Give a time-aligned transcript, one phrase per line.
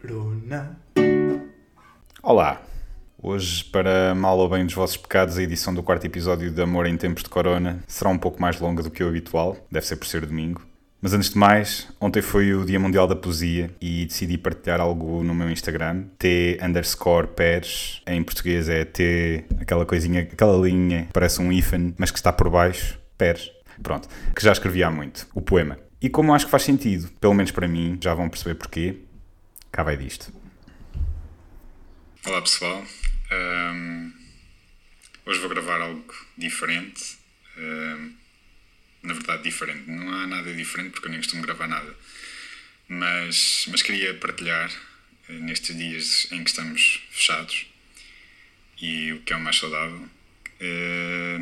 [0.00, 0.80] Corona.
[2.22, 2.62] Olá!
[3.22, 6.86] Hoje, para mal ou bem dos vossos pecados, a edição do quarto episódio de Amor
[6.86, 9.96] em Tempos de Corona será um pouco mais longa do que o habitual, deve ser
[9.96, 10.66] por ser domingo.
[11.02, 15.22] Mas antes de mais, ontem foi o Dia Mundial da Poesia e decidi partilhar algo
[15.22, 21.42] no meu Instagram, T underscore pers, em português é T, aquela coisinha, aquela linha, parece
[21.42, 25.42] um hífen, mas que está por baixo, pers, pronto, que já escrevi há muito, o
[25.42, 25.76] poema.
[26.06, 28.94] E como acho que faz sentido, pelo menos para mim, já vão perceber porquê,
[29.72, 30.32] cá vai disto.
[32.24, 32.86] Olá pessoal,
[33.28, 34.12] Ahm,
[35.24, 37.18] hoje vou gravar algo diferente.
[37.58, 38.12] Ahm,
[39.02, 39.90] na verdade, diferente.
[39.90, 41.92] Não há nada diferente porque eu nem costumo gravar nada.
[42.86, 44.70] Mas, mas queria partilhar
[45.28, 47.66] eh, nestes dias em que estamos fechados
[48.80, 50.08] e o que é o mais saudável.
[50.60, 51.40] Eh,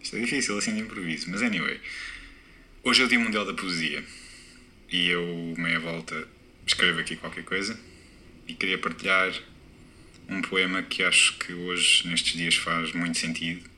[0.00, 1.80] isto é difícil assim de improviso, mas anyway.
[2.86, 4.04] Hoje é o Dia Mundial da Poesia
[4.88, 6.28] e eu, meia volta,
[6.64, 7.76] escrevo aqui qualquer coisa
[8.46, 9.36] e queria partilhar
[10.28, 13.68] um poema que acho que hoje, nestes dias, faz muito sentido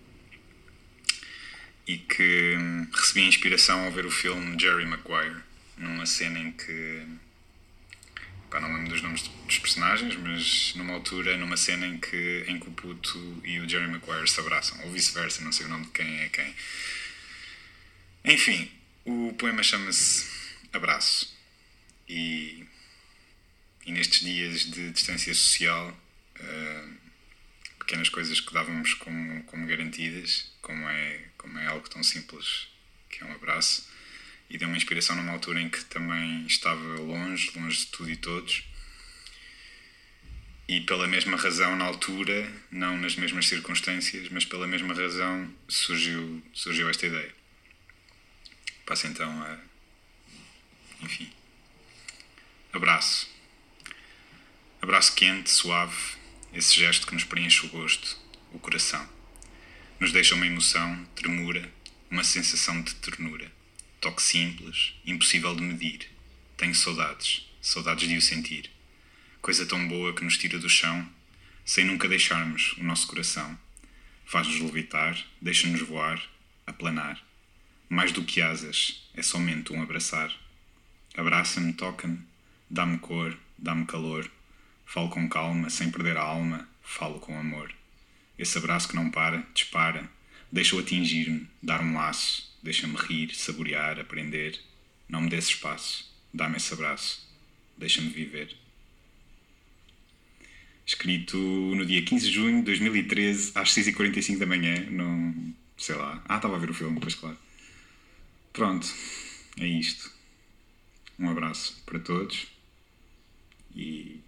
[1.87, 5.37] e que hum, recebi inspiração ao ver o filme Jerry Maguire,
[5.79, 7.07] numa cena em que.
[8.51, 12.61] Pá, não lembro dos nomes dos personagens, mas numa altura, numa cena em que, em
[12.61, 15.87] que o puto e o Jerry Maguire se abraçam, ou vice-versa, não sei o nome
[15.87, 16.55] de quem é quem.
[18.27, 18.71] Enfim,
[19.09, 20.27] o poema chama-se
[20.71, 21.35] Abraço.
[22.07, 22.63] E,
[23.87, 25.99] e nestes dias de distância social,
[26.39, 26.95] uh,
[27.79, 32.69] pequenas coisas que dávamos como, como garantidas, como é, como é algo tão simples
[33.09, 33.89] que é um abraço,
[34.51, 38.17] e deu uma inspiração numa altura em que também estava longe, longe de tudo e
[38.17, 38.63] todos.
[40.69, 46.43] E pela mesma razão, na altura, não nas mesmas circunstâncias, mas pela mesma razão, surgiu,
[46.53, 47.38] surgiu esta ideia.
[48.89, 49.59] Passo então a.
[51.03, 51.31] Enfim.
[52.73, 53.31] Abraço.
[54.81, 56.17] Abraço quente, suave,
[56.55, 58.19] esse gesto que nos preenche o gosto,
[58.51, 59.07] o coração.
[60.01, 61.71] Nos deixa uma emoção, tremura,
[62.11, 63.53] uma sensação de ternura.
[64.01, 66.11] Toque simples, impossível de medir.
[66.57, 68.71] Tenho saudades, saudades de o sentir.
[69.43, 71.07] Coisa tão boa que nos tira do chão,
[71.63, 73.59] sem nunca deixarmos o nosso coração.
[74.25, 76.23] Faz-nos levitar, deixa-nos voar,
[76.67, 77.28] aplanar.
[77.89, 80.35] Mais do que asas, é somente um abraçar.
[81.17, 82.19] Abraça-me, toca-me,
[82.69, 84.31] dá-me cor, dá-me calor.
[84.85, 87.73] Falo com calma, sem perder a alma, falo com amor.
[88.39, 90.09] Esse abraço que não para, dispara,
[90.53, 94.61] deixa-o atingir-me, dar um laço, deixa-me rir, saborear, aprender.
[95.09, 97.27] Não me desse espaço, dá-me esse abraço,
[97.77, 98.55] deixa-me viver.
[100.87, 105.53] Escrito no dia 15 de junho de 2013, às 6h45 da manhã, num.
[105.77, 106.23] sei lá.
[106.27, 107.37] Ah, estava a ver o filme, pois claro.
[108.53, 108.87] Pronto,
[109.59, 110.11] é isto.
[111.19, 112.49] Um abraço para todos
[113.75, 114.21] e,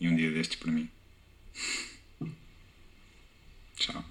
[0.00, 0.88] e um dia destes para mim.
[3.76, 4.04] Tchau.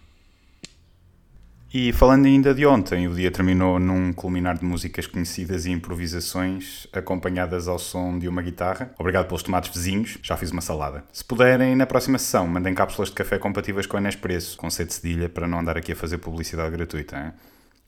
[1.73, 6.85] E falando ainda de ontem, o dia terminou num culminar de músicas conhecidas e improvisações
[6.91, 8.93] acompanhadas ao som de uma guitarra.
[8.99, 11.05] Obrigado pelos tomates vizinhos, já fiz uma salada.
[11.13, 14.93] Se puderem, na próxima sessão, mandem cápsulas de café compatíveis com a Nespresso, com sede
[14.93, 17.17] cedilha, para não andar aqui a fazer publicidade gratuita.
[17.17, 17.31] Hein?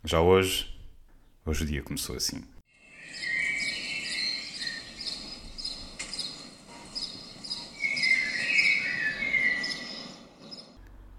[0.06, 0.73] Já hoje,
[1.46, 2.42] hoje o dia começou assim.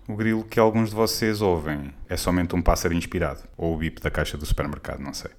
[0.06, 4.00] O grilo que alguns de vocês ouvem é somente um pássaro inspirado, ou o bip
[4.00, 5.30] da caixa do supermercado, não sei.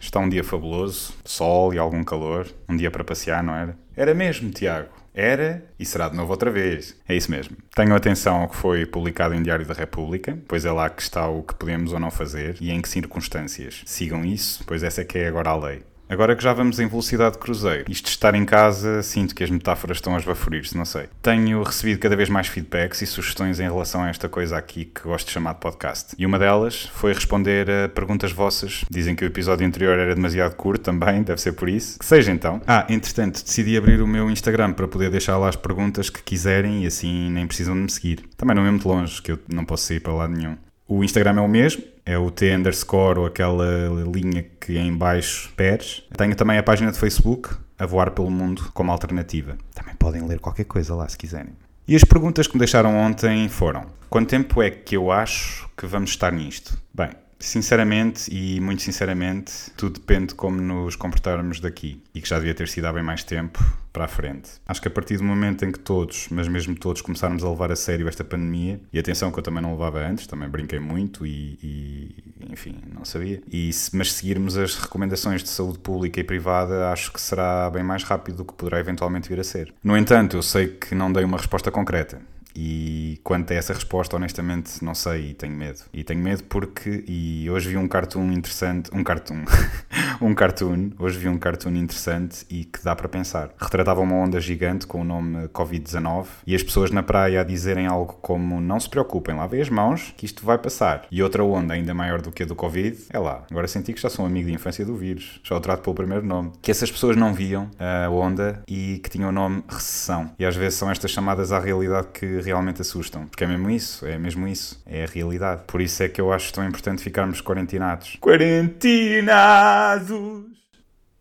[0.00, 3.76] Está um dia fabuloso, sol e algum calor, um dia para passear, não era?
[3.94, 4.88] Era mesmo, Tiago.
[5.12, 6.96] Era e será de novo outra vez.
[7.06, 7.56] É isso mesmo.
[7.74, 11.28] Tenham atenção ao que foi publicado em Diário da República, pois é lá que está
[11.28, 13.82] o que podemos ou não fazer e em que circunstâncias.
[13.84, 15.82] Sigam isso, pois essa é que é agora a lei.
[16.10, 19.44] Agora que já vamos em velocidade de cruzeiro, isto de estar em casa, sinto que
[19.44, 21.08] as metáforas estão a esbaforir-se, não sei.
[21.22, 25.02] Tenho recebido cada vez mais feedbacks e sugestões em relação a esta coisa aqui que
[25.02, 26.16] gosto de chamar de podcast.
[26.18, 28.84] E uma delas foi responder a perguntas vossas.
[28.90, 31.96] Dizem que o episódio anterior era demasiado curto também, deve ser por isso.
[32.00, 32.60] Que seja então.
[32.66, 36.82] Ah, entretanto, decidi abrir o meu Instagram para poder deixar lá as perguntas que quiserem
[36.82, 38.24] e assim nem precisam de me seguir.
[38.36, 40.56] Também não é muito longe, que eu não posso sair para lado nenhum.
[40.92, 43.64] O Instagram é o mesmo, é o T underscore ou aquela
[44.12, 46.02] linha que é em baixo peres.
[46.16, 47.48] Tenho também a página de Facebook,
[47.78, 49.56] A Voar pelo Mundo, como alternativa.
[49.72, 51.52] Também podem ler qualquer coisa lá se quiserem.
[51.86, 55.86] E as perguntas que me deixaram ontem foram: quanto tempo é que eu acho que
[55.86, 56.76] vamos estar nisto?
[56.92, 57.10] Bem,
[57.40, 62.54] Sinceramente e muito sinceramente, tudo depende de como nos comportarmos daqui e que já devia
[62.54, 64.50] ter sido há bem mais tempo para a frente.
[64.68, 67.72] Acho que a partir do momento em que todos, mas mesmo todos, começarmos a levar
[67.72, 71.26] a sério esta pandemia, e atenção que eu também não levava antes, também brinquei muito
[71.26, 72.14] e, e
[72.50, 77.20] enfim, não sabia, e, mas seguirmos as recomendações de saúde pública e privada, acho que
[77.20, 79.72] será bem mais rápido do que poderá eventualmente vir a ser.
[79.82, 82.20] No entanto, eu sei que não dei uma resposta concreta
[82.54, 85.80] e quanto a essa resposta, honestamente, não sei e tenho medo.
[85.92, 89.44] E tenho medo porque, e hoje vi um cartoon interessante, um cartoon,
[90.20, 93.50] um cartoon, hoje vi um cartoon interessante e que dá para pensar.
[93.58, 97.86] Retratava uma onda gigante com o nome Covid-19 e as pessoas na praia a dizerem
[97.86, 101.06] algo como não se preocupem, lavem as mãos que isto vai passar.
[101.10, 104.00] E outra onda ainda maior do que a do Covid, é lá, agora senti que
[104.00, 106.52] já sou um amigo de infância do vírus, já o trato pelo primeiro nome.
[106.60, 110.30] Que essas pessoas não viam a onda e que tinham o nome recessão.
[110.38, 113.26] E às vezes são estas chamadas à realidade que realmente assustam.
[113.26, 114.82] Porque é mesmo isso, é mesmo isso.
[114.86, 115.62] É a realidade.
[115.66, 118.16] Por isso é que eu acho tão importante ficarmos quarentinados.
[118.20, 120.10] Quarentinados!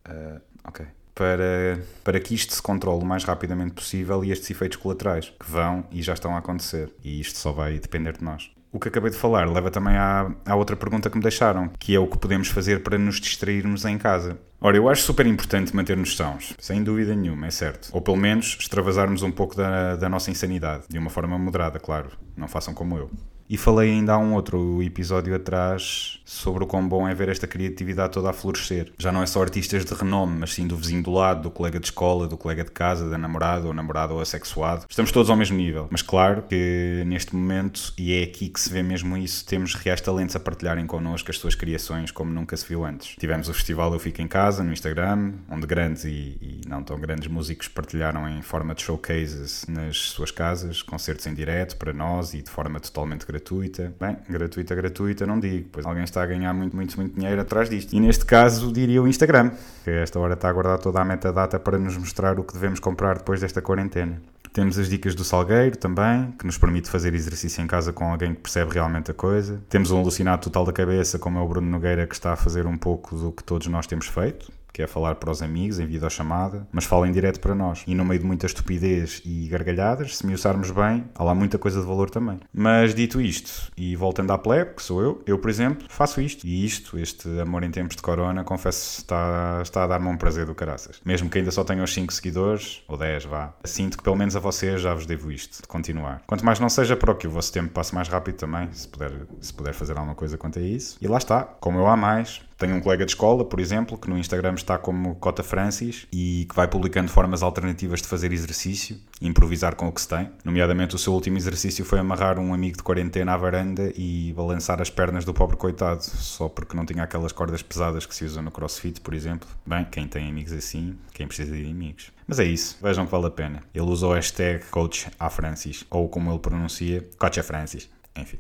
[0.08, 0.86] Uh, ok.
[1.14, 5.52] Para, para que isto se controle o mais rapidamente possível e estes efeitos colaterais que
[5.52, 6.90] vão e já estão a acontecer.
[7.04, 8.50] E isto só vai depender de nós.
[8.72, 11.96] O que acabei de falar leva também à, à outra pergunta que me deixaram, que
[11.96, 14.40] é o que podemos fazer para nos distrairmos em casa.
[14.62, 17.90] Ora, eu acho super importante manter-nos sãos, sem dúvida nenhuma, é certo.
[17.92, 22.12] Ou pelo menos extravasarmos um pouco da, da nossa insanidade, de uma forma moderada, claro.
[22.38, 23.10] Não façam como eu.
[23.50, 27.48] E falei ainda há um outro episódio atrás sobre o quão bom é ver esta
[27.48, 28.94] criatividade toda a florescer.
[29.00, 31.80] Já não é só artistas de renome, mas sim do vizinho do lado, do colega
[31.80, 34.86] de escola, do colega de casa, da namorada ou namorado ou assexuado.
[34.88, 35.88] Estamos todos ao mesmo nível.
[35.90, 40.00] Mas claro que neste momento, e é aqui que se vê mesmo isso, temos reais
[40.00, 43.16] talentos a partilharem connosco as suas criações como nunca se viu antes.
[43.18, 47.00] Tivemos o festival Eu Fico em Casa no Instagram, onde grandes e, e não tão
[47.00, 52.36] grandes músicos partilharam em forma de showcases nas suas casas, concertos em direto para nós
[52.36, 53.94] e de forma totalmente gratuita gratuita.
[54.00, 57.70] Bem, gratuita, gratuita, não digo, pois alguém está a ganhar muito, muito, muito dinheiro atrás
[57.70, 57.94] disto.
[57.94, 59.52] E neste caso diria o Instagram,
[59.84, 62.80] que esta hora está a guardar toda a metadata para nos mostrar o que devemos
[62.80, 64.22] comprar depois desta quarentena.
[64.52, 68.34] Temos as dicas do Salgueiro também, que nos permite fazer exercício em casa com alguém
[68.34, 69.62] que percebe realmente a coisa.
[69.70, 72.66] Temos um alucinado total da cabeça, como é o Bruno Nogueira, que está a fazer
[72.66, 75.86] um pouco do que todos nós temos feito, que é falar para os amigos em
[75.86, 77.84] videochamada, mas fala em direto para nós.
[77.86, 81.58] E no meio de muita estupidez e gargalhadas, se me usarmos bem, há lá muita
[81.58, 82.40] coisa de valor também.
[82.54, 86.48] Mas dito isto, e voltando à plebe, que sou eu, eu, por exemplo, faço isto.
[86.48, 90.46] E isto, este amor em tempos de corona, confesso, está, está a dar-me um prazer
[90.46, 91.02] do caraças.
[91.04, 93.54] Mesmo que ainda só tenha os 5 seguidores, ou 10, vá.
[93.66, 96.22] Sinto que pelo menos a vocês já vos devo isto, de continuar.
[96.26, 99.12] Quanto mais não seja para que o vosso tempo passe mais rápido também, se puder,
[99.42, 100.98] se puder fazer alguma coisa quanto a isso.
[101.02, 104.10] E lá está, como eu há mais, tenho um colega de escola, por exemplo, que
[104.10, 108.98] no Instagram está como Cota Francis e que vai publicando formas alternativas de fazer exercício
[109.22, 110.30] improvisar com o que se tem.
[110.44, 114.82] Nomeadamente, o seu último exercício foi amarrar um amigo de quarentena à varanda e balançar
[114.82, 118.44] as pernas do pobre coitado, só porque não tinha aquelas cordas pesadas que se usam
[118.44, 119.48] no crossfit, por exemplo.
[119.66, 122.12] Bem, quem tem amigos assim, quem precisa de amigos.
[122.28, 123.64] Mas é isso, vejam que vale a pena.
[123.74, 127.90] Ele usa o hashtag CoachAFrancis, ou como ele pronuncia, CoachAFrancis.
[128.18, 128.40] Enfim.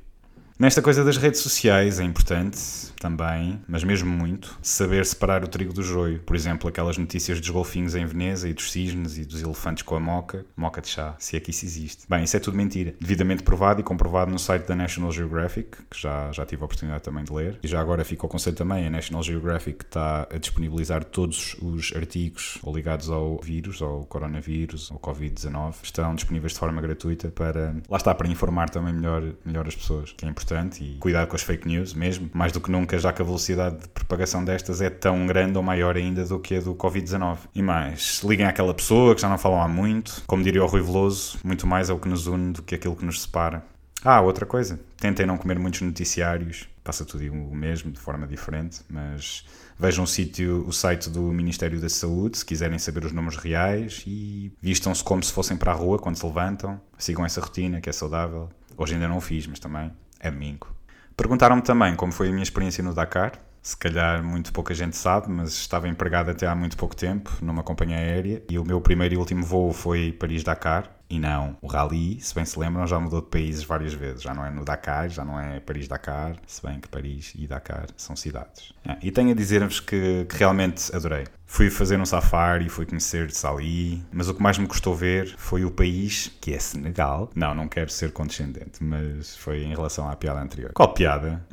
[0.59, 2.59] Nesta coisa das redes sociais é importante
[2.99, 6.19] também, mas mesmo muito, saber separar o trigo do joio.
[6.19, 9.95] Por exemplo, aquelas notícias dos golfinhos em Veneza e dos cisnes e dos elefantes com
[9.95, 12.03] a moca, moca de chá, se é que isso existe.
[12.09, 12.93] Bem, isso é tudo mentira.
[12.99, 17.03] Devidamente provado e comprovado no site da National Geographic, que já, já tive a oportunidade
[17.03, 17.57] também de ler.
[17.63, 21.93] E já agora fica o conselho também, a National Geographic está a disponibilizar todos os
[21.95, 27.95] artigos ligados ao vírus, ao coronavírus, ao Covid-19, estão disponíveis de forma gratuita para, lá
[27.95, 31.35] está, para informar também melhor, melhor as pessoas, que é importante importante e cuidado com
[31.35, 34.81] as fake news mesmo, mais do que nunca, já que a velocidade de propagação destas
[34.81, 37.37] é tão grande ou maior ainda do que a do Covid-19.
[37.53, 40.81] E mais, liguem àquela pessoa que já não falam há muito, como diria o Rui
[40.81, 43.63] Veloso, muito mais é o que nos une do que aquilo que nos separa.
[44.03, 48.79] Ah, outra coisa, tentem não comer muitos noticiários, passa tudo o mesmo, de forma diferente,
[48.89, 49.45] mas
[49.77, 54.03] vejam o sítio, o site do Ministério da Saúde, se quiserem saber os números reais
[54.07, 57.89] e vistam-se como se fossem para a rua quando se levantam, sigam essa rotina que
[57.89, 58.49] é saudável.
[58.77, 60.67] Hoje ainda não o fiz, mas também é domingo.
[61.15, 63.33] Perguntaram-me também como foi a minha experiência no Dakar.
[63.61, 67.61] Se calhar muito pouca gente sabe, mas estava empregado até há muito pouco tempo numa
[67.61, 72.19] companhia aérea e o meu primeiro e último voo foi Paris-Dakar e não o Rally,
[72.21, 74.21] se bem se lembram, já mudou de países várias vezes.
[74.21, 77.87] Já não é no Dakar, já não é Paris-Dakar, se bem que Paris e Dakar
[77.97, 78.73] são cidades.
[78.85, 81.25] É, e tenho a dizer-vos que, que, realmente adorei.
[81.45, 85.65] Fui fazer um safari, fui conhecer Sali, mas o que mais me custou ver foi
[85.65, 87.31] o país, que é Senegal.
[87.33, 90.71] Não, não quero ser condescendente, mas foi em relação à piada anterior.
[90.73, 91.43] Qual piada?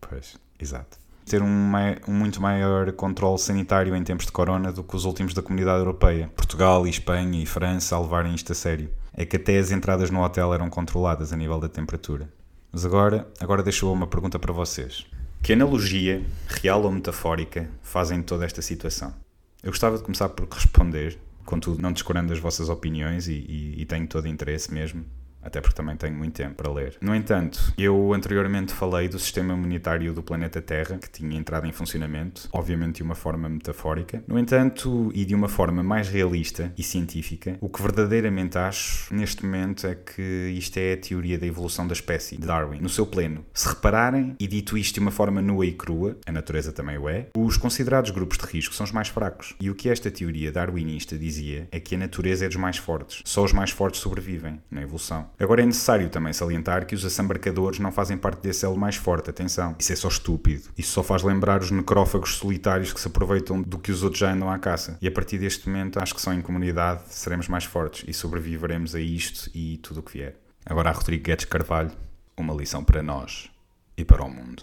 [0.00, 1.72] Pois, exato ter um,
[2.06, 5.78] um, muito maior controle sanitário em tempos de corona do que os últimos da comunidade
[5.78, 6.30] europeia.
[6.36, 8.90] Portugal, e Espanha e França a levarem isto a sério.
[9.16, 12.28] É que até as entradas no hotel eram controladas a nível da temperatura.
[12.72, 15.06] Mas agora, agora deixo uma pergunta para vocês.
[15.42, 19.14] Que analogia, real ou metafórica, fazem de toda esta situação?
[19.62, 23.84] Eu gostava de começar por responder, contudo, não descurando as vossas opiniões e, e, e
[23.84, 25.04] tenho todo interesse mesmo
[25.44, 26.96] até porque também tenho muito tempo para ler.
[27.00, 31.72] No entanto, eu anteriormente falei do sistema imunitário do planeta Terra, que tinha entrado em
[31.72, 34.22] funcionamento, obviamente de uma forma metafórica.
[34.26, 39.44] No entanto, e de uma forma mais realista e científica, o que verdadeiramente acho neste
[39.44, 40.22] momento é que
[40.56, 43.44] isto é a teoria da evolução da espécie de Darwin, no seu pleno.
[43.52, 47.08] Se repararem, e dito isto de uma forma nua e crua, a natureza também o
[47.08, 49.54] é, os considerados grupos de risco são os mais fracos.
[49.60, 53.22] E o que esta teoria darwinista dizia é que a natureza é dos mais fortes.
[53.24, 55.28] Só os mais fortes sobrevivem na evolução.
[55.38, 59.30] Agora é necessário também salientar que os assambarcadores não fazem parte desse elo mais forte,
[59.30, 59.74] atenção.
[59.78, 60.70] Isso é só estúpido.
[60.78, 64.32] Isso só faz lembrar os necrófagos solitários que se aproveitam do que os outros já
[64.32, 64.96] andam à caça.
[65.00, 68.94] E a partir deste momento, acho que só em comunidade seremos mais fortes e sobreviveremos
[68.94, 70.36] a isto e tudo o que vier.
[70.64, 71.90] Agora a Rodrigo Guedes Carvalho,
[72.36, 73.50] uma lição para nós
[73.96, 74.62] e para o mundo.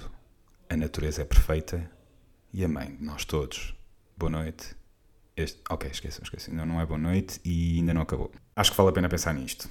[0.69, 1.89] A natureza é perfeita
[2.53, 3.75] e a mãe de nós todos.
[4.17, 4.75] Boa noite.
[5.35, 5.59] Este...
[5.69, 6.53] Ok, esqueçam, esqueçam.
[6.53, 8.31] Ainda não é boa noite e ainda não acabou.
[8.55, 9.69] Acho que vale a pena pensar nisto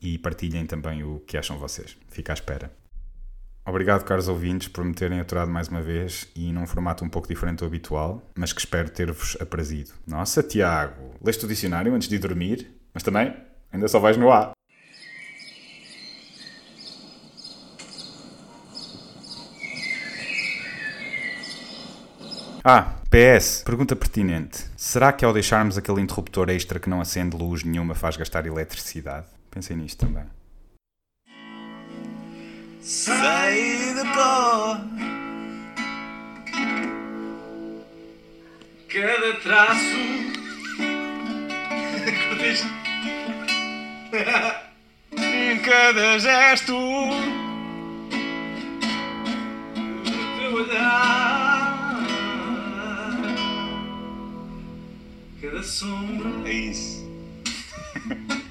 [0.00, 1.96] e partilhem também o que acham vocês.
[2.08, 2.70] Fica à espera.
[3.64, 7.26] Obrigado, caros ouvintes, por me terem aturado mais uma vez e num formato um pouco
[7.26, 9.90] diferente do habitual, mas que espero ter-vos aprazido.
[10.06, 12.70] Nossa, Tiago, leste o dicionário antes de dormir?
[12.94, 13.34] Mas também,
[13.72, 14.52] ainda só vais no A.
[22.68, 24.64] Ah, PS, pergunta pertinente.
[24.76, 29.35] Será que ao deixarmos aquele interruptor extra que não acende luz nenhuma faz gastar eletricidade?
[29.56, 30.26] Pensei nisto também.
[32.82, 33.54] Sai
[33.94, 34.78] de pó
[38.86, 39.96] Cada traço.
[45.64, 46.76] Cada gesto.
[55.40, 56.30] Cada sombra.
[56.44, 57.06] É isso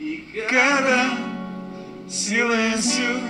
[0.00, 1.16] e cada
[2.08, 3.20] silêncio,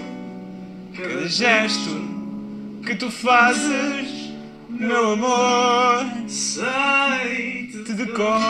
[0.97, 1.91] cada gesto
[2.87, 4.33] que tu fazes,
[4.71, 8.41] meu amor, sei-te de cor.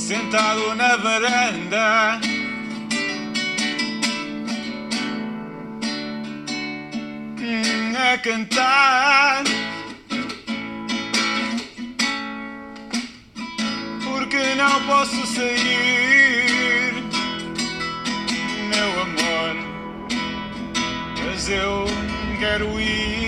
[0.05, 2.21] sentado na varanda.
[7.97, 9.45] A cantar,
[14.05, 16.93] porque não posso sair,
[18.69, 19.57] meu amor.
[21.25, 21.87] Mas eu
[22.39, 23.24] quero ir.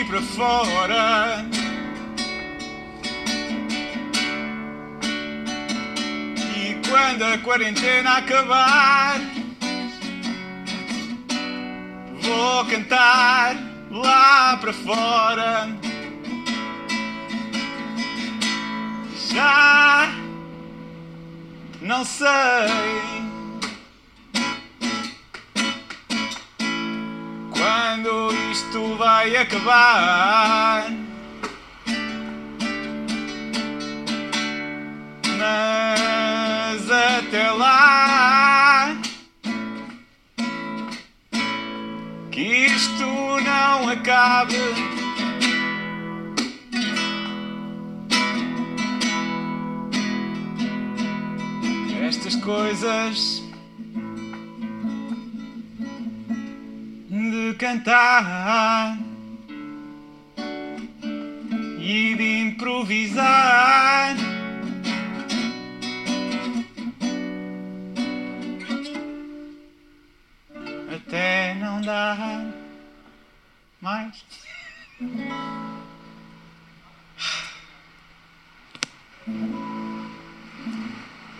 [0.00, 1.44] Daqui para fora.
[6.56, 9.20] E quando a quarentena acabar,
[12.22, 13.56] vou cantar
[13.90, 15.68] lá para fora.
[19.30, 20.08] Já
[21.82, 23.39] não sei.
[29.20, 30.90] Vai acabar.
[35.38, 38.96] Mas até lá,
[42.30, 43.04] que isto
[43.44, 44.56] não acabe.
[52.08, 53.42] Estas coisas
[57.10, 59.09] de cantar
[61.80, 64.14] e de improvisar.
[70.94, 72.44] Até não dar
[73.80, 74.24] mais.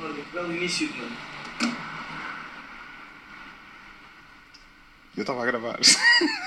[0.02, 1.16] Olha, que belo início, mano.
[5.16, 5.78] Eu estava a gravar.